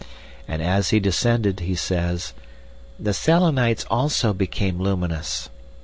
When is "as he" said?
0.63-0.99